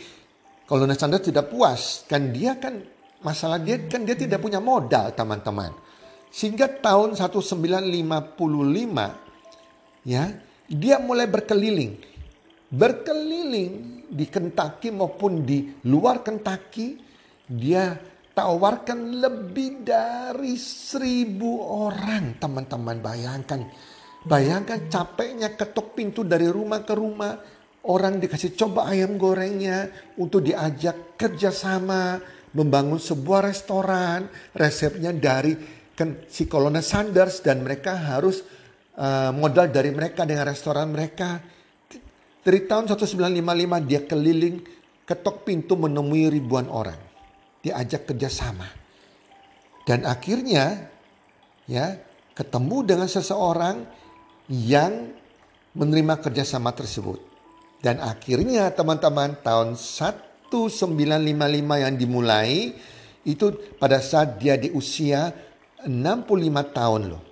kalau 0.69 0.85
Sanders 0.93 1.25
tidak 1.25 1.49
puas, 1.49 2.05
kan 2.05 2.29
dia 2.29 2.53
kan 2.61 2.77
masalah 3.25 3.57
dia 3.57 3.81
kan 3.89 4.05
dia 4.05 4.13
tidak 4.13 4.37
punya 4.37 4.61
modal 4.61 5.09
teman-teman. 5.17 5.73
Sehingga 6.29 6.69
tahun 6.69 7.17
1955 7.17 8.37
ya, 10.05 10.29
dia 10.69 11.01
mulai 11.01 11.25
berkeliling. 11.25 11.97
Berkeliling 12.69 14.05
di 14.13 14.29
Kentucky 14.29 14.93
maupun 14.93 15.41
di 15.41 15.73
luar 15.89 16.21
Kentucky, 16.21 17.01
dia 17.49 17.97
tawarkan 18.37 19.25
lebih 19.25 19.81
dari 19.81 20.53
seribu 20.53 21.65
orang. 21.65 22.37
Teman-teman 22.37 23.01
bayangkan. 23.01 23.65
Bayangkan 24.21 24.85
capeknya 24.85 25.57
ketok 25.57 25.97
pintu 25.97 26.21
dari 26.21 26.45
rumah 26.45 26.85
ke 26.85 26.93
rumah. 26.93 27.57
Orang 27.89 28.21
dikasih 28.21 28.53
coba 28.53 28.85
ayam 28.85 29.17
gorengnya 29.17 29.89
untuk 30.21 30.45
diajak 30.45 31.17
kerjasama 31.17 32.21
membangun 32.53 33.01
sebuah 33.01 33.49
restoran. 33.49 34.29
Resepnya 34.53 35.09
dari 35.09 35.57
kan, 35.97 36.21
si 36.29 36.45
Kolonel 36.45 36.85
Sanders 36.85 37.41
dan 37.41 37.65
mereka 37.65 37.97
harus 37.97 38.45
uh, 38.93 39.33
modal 39.33 39.73
dari 39.73 39.89
mereka 39.89 40.21
dengan 40.21 40.45
restoran 40.45 40.93
mereka. 40.93 41.41
Dari 42.39 42.59
tahun 42.69 42.93
1955 42.93 43.89
dia 43.89 44.01
keliling 44.05 44.61
ketok 45.09 45.49
pintu 45.49 45.73
menemui 45.73 46.29
ribuan 46.29 46.69
orang 46.69 46.97
diajak 47.65 48.05
kerjasama. 48.05 48.69
Dan 49.81 50.05
akhirnya 50.05 50.93
ya 51.65 51.97
ketemu 52.37 52.77
dengan 52.85 53.09
seseorang 53.09 53.81
yang 54.47 55.09
menerima 55.73 56.21
kerjasama 56.21 56.69
tersebut. 56.69 57.28
Dan 57.79 58.03
akhirnya 58.03 58.75
teman-teman 58.75 59.39
tahun 59.39 59.79
1955 59.79 60.51
yang 61.79 61.95
dimulai 61.95 62.75
Itu 63.23 63.75
pada 63.79 63.99
saat 63.99 64.39
dia 64.39 64.55
di 64.55 64.71
usia 64.71 65.31
65 65.85 66.75
tahun 66.75 67.01
loh. 67.11 67.23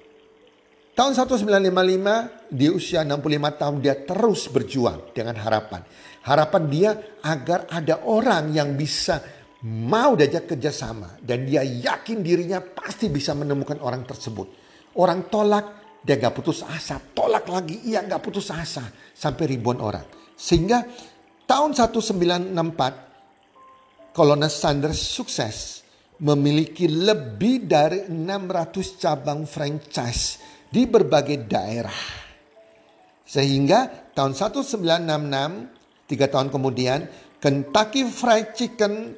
Tahun 0.97 1.13
1955 1.13 2.49
di 2.49 2.67
usia 2.73 3.05
65 3.05 3.59
tahun 3.61 3.75
dia 3.85 3.95
terus 4.01 4.49
berjuang 4.49 5.13
dengan 5.13 5.37
harapan. 5.37 5.85
Harapan 6.25 6.63
dia 6.65 6.91
agar 7.21 7.69
ada 7.69 8.01
orang 8.09 8.49
yang 8.49 8.73
bisa 8.73 9.21
mau 9.63 10.17
diajak 10.17 10.57
kerjasama. 10.57 11.21
Dan 11.21 11.45
dia 11.45 11.61
yakin 11.61 12.25
dirinya 12.25 12.59
pasti 12.65 13.13
bisa 13.13 13.37
menemukan 13.37 13.77
orang 13.77 14.09
tersebut. 14.09 14.47
Orang 14.97 15.29
tolak, 15.29 16.01
dia 16.01 16.17
gak 16.17 16.33
putus 16.33 16.65
asa. 16.65 16.97
Tolak 16.97 17.45
lagi, 17.45 17.77
iya 17.85 18.01
gak 18.01 18.21
putus 18.25 18.49
asa. 18.49 18.89
Sampai 19.13 19.53
ribuan 19.53 19.77
orang. 19.77 20.16
Sehingga 20.37 20.85
tahun 21.49 21.73
1964 21.73 24.13
Kolonel 24.13 24.53
Sanders 24.53 25.01
sukses 25.01 25.81
memiliki 26.21 26.85
lebih 26.89 27.65
dari 27.65 28.05
600 28.09 29.01
cabang 29.01 29.45
franchise 29.49 30.37
di 30.69 30.85
berbagai 30.85 31.37
daerah. 31.45 32.25
Sehingga 33.27 33.91
tahun 34.15 34.33
1966, 34.33 36.09
tiga 36.09 36.27
tahun 36.31 36.49
kemudian, 36.49 37.07
Kentucky 37.37 38.03
Fried 38.07 38.55
Chicken 38.57 39.13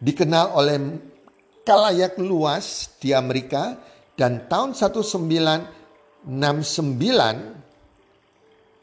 dikenal 0.00 0.52
oleh 0.52 0.78
kalayak 1.64 2.18
luas 2.20 2.90
di 3.00 3.14
Amerika 3.16 3.76
dan 4.18 4.48
tahun 4.50 4.74
1969 4.76 6.28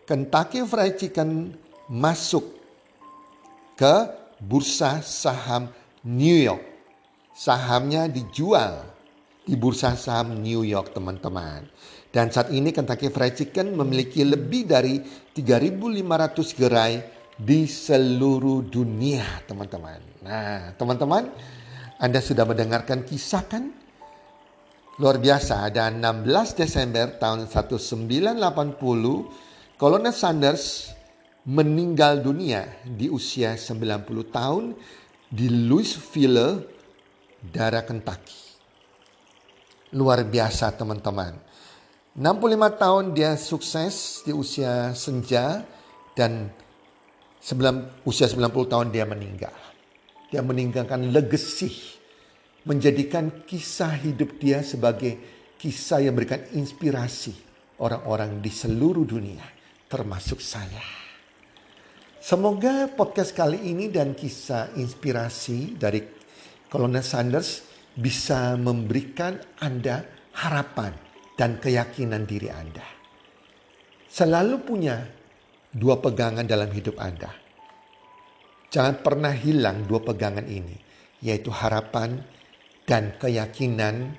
Kentucky 0.08 0.64
Fried 0.64 0.96
Chicken 0.96 1.52
masuk 1.92 2.56
ke 3.76 4.08
bursa 4.40 5.04
saham 5.04 5.68
New 6.08 6.48
York. 6.48 6.64
Sahamnya 7.36 8.08
dijual 8.08 8.88
di 9.44 9.60
bursa 9.60 10.00
saham 10.00 10.40
New 10.40 10.64
York 10.64 10.96
teman-teman. 10.96 11.68
Dan 12.08 12.32
saat 12.32 12.56
ini 12.56 12.72
Kentucky 12.72 13.12
Fried 13.12 13.36
Chicken 13.36 13.76
memiliki 13.76 14.24
lebih 14.24 14.64
dari 14.64 15.04
3.500 15.04 16.56
gerai 16.56 17.04
di 17.36 17.68
seluruh 17.68 18.64
dunia 18.64 19.44
teman-teman. 19.44 20.24
Nah 20.24 20.72
teman-teman 20.80 21.28
Anda 22.00 22.24
sudah 22.24 22.48
mendengarkan 22.48 23.04
kisah 23.04 23.44
kan? 23.44 23.76
Luar 25.04 25.20
biasa 25.20 25.68
ada 25.68 25.92
16 25.92 26.64
Desember 26.64 27.12
tahun 27.20 27.52
1980 27.52 29.47
Kolonel 29.78 30.10
Sanders 30.10 30.90
meninggal 31.46 32.26
dunia 32.26 32.66
di 32.82 33.14
usia 33.14 33.54
90 33.54 34.10
tahun 34.34 34.74
di 35.30 35.70
Louisville, 35.70 36.66
daerah 37.46 37.86
Kentucky. 37.86 38.58
Luar 39.94 40.26
biasa 40.26 40.74
teman-teman. 40.74 41.38
65 42.18 42.82
tahun 42.82 43.04
dia 43.14 43.38
sukses 43.38 44.26
di 44.26 44.34
usia 44.34 44.98
senja 44.98 45.62
dan 46.18 46.50
usia 48.02 48.26
90 48.26 48.50
tahun 48.50 48.90
dia 48.90 49.06
meninggal. 49.06 49.54
Dia 50.34 50.42
meninggalkan 50.42 51.14
legacy, 51.14 52.02
menjadikan 52.66 53.46
kisah 53.46 53.94
hidup 53.94 54.42
dia 54.42 54.66
sebagai 54.66 55.22
kisah 55.62 56.02
yang 56.02 56.18
memberikan 56.18 56.42
inspirasi 56.58 57.46
orang-orang 57.78 58.42
di 58.42 58.50
seluruh 58.50 59.06
dunia, 59.06 59.57
termasuk 59.88 60.44
saya. 60.44 60.84
Semoga 62.20 62.92
podcast 62.92 63.32
kali 63.32 63.72
ini 63.72 63.88
dan 63.88 64.12
kisah 64.12 64.76
inspirasi 64.76 65.80
dari 65.80 66.04
Kolonel 66.68 67.04
Sanders 67.04 67.64
bisa 67.96 68.60
memberikan 68.60 69.40
Anda 69.64 70.04
harapan 70.36 70.92
dan 71.40 71.58
keyakinan 71.64 72.28
diri 72.28 72.52
Anda. 72.52 72.84
Selalu 74.12 74.56
punya 74.68 75.08
dua 75.72 76.04
pegangan 76.04 76.44
dalam 76.44 76.68
hidup 76.68 77.00
Anda. 77.00 77.32
Jangan 78.68 79.00
pernah 79.00 79.32
hilang 79.32 79.88
dua 79.88 80.04
pegangan 80.04 80.44
ini, 80.44 80.76
yaitu 81.24 81.48
harapan 81.48 82.20
dan 82.84 83.16
keyakinan, 83.16 84.12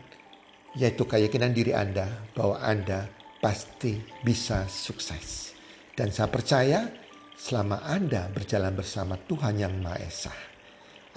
yaitu 0.73 1.05
keyakinan 1.05 1.53
diri 1.53 1.77
Anda 1.77 2.09
bahwa 2.33 2.57
Anda 2.65 3.13
pasti 3.45 4.01
bisa 4.25 4.65
sukses. 4.67 5.48
Dan 5.99 6.15
saya 6.15 6.31
percaya 6.31 6.87
selama 7.35 7.83
Anda 7.83 8.31
berjalan 8.31 8.71
bersama 8.79 9.19
Tuhan 9.19 9.59
Yang 9.59 9.75
Maha 9.83 9.99
Esa, 9.99 10.35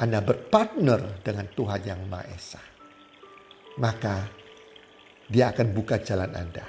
anda 0.01 0.17
berpartner 0.25 1.21
dengan 1.21 1.45
Tuhan 1.53 1.81
Yang 1.85 2.01
Maha 2.09 2.25
Esa, 2.33 2.61
maka 3.77 4.25
Dia 5.29 5.53
akan 5.53 5.67
buka 5.77 6.01
jalan 6.01 6.33
Anda. 6.33 6.65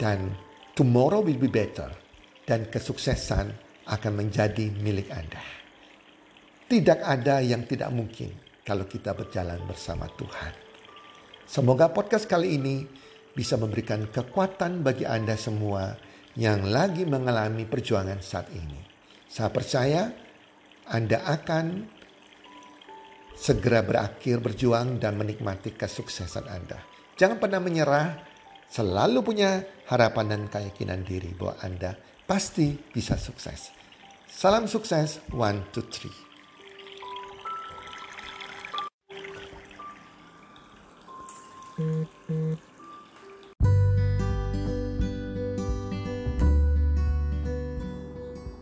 Dan 0.00 0.32
tomorrow 0.72 1.20
will 1.20 1.36
be 1.36 1.52
better. 1.52 1.86
Dan 2.44 2.72
kesuksesan 2.72 3.46
akan 3.88 4.12
menjadi 4.16 4.72
milik 4.80 5.12
Anda. 5.12 5.44
Tidak 6.64 7.04
ada 7.04 7.44
yang 7.44 7.68
tidak 7.68 7.92
mungkin 7.92 8.32
kalau 8.64 8.88
kita 8.88 9.12
berjalan 9.12 9.60
bersama 9.68 10.08
Tuhan. 10.16 10.52
Semoga 11.44 11.92
podcast 11.92 12.24
kali 12.24 12.56
ini 12.56 12.88
bisa 13.36 13.60
memberikan 13.60 14.08
kekuatan 14.08 14.80
bagi 14.80 15.04
Anda 15.04 15.36
semua 15.36 15.92
yang 16.34 16.66
lagi 16.66 17.06
mengalami 17.06 17.62
perjuangan 17.66 18.18
saat 18.18 18.50
ini. 18.50 18.80
Saya 19.30 19.50
percaya 19.50 20.10
Anda 20.90 21.22
akan 21.22 21.66
segera 23.34 23.82
berakhir 23.82 24.38
berjuang 24.42 24.98
dan 24.98 25.18
menikmati 25.18 25.74
kesuksesan 25.74 26.46
Anda. 26.46 26.78
Jangan 27.14 27.38
pernah 27.38 27.62
menyerah, 27.62 28.08
selalu 28.70 29.18
punya 29.22 29.62
harapan 29.86 30.34
dan 30.34 30.42
keyakinan 30.50 31.02
diri 31.06 31.30
bahwa 31.34 31.54
Anda 31.62 31.94
pasti 32.26 32.74
bisa 32.74 33.14
sukses. 33.14 33.70
Salam 34.26 34.66
sukses, 34.66 35.22
one, 35.30 35.62
two, 35.70 35.86
three. 35.86 36.10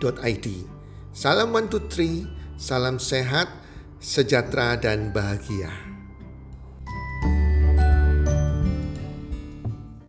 healthcommunity.id. 0.00 0.46
Salam 1.14 1.52
one 1.52 1.68
two 1.70 1.82
three. 1.86 2.26
Salam 2.54 3.02
sehat, 3.02 3.50
sejahtera, 3.98 4.78
dan 4.78 5.10
bahagia. 5.10 5.83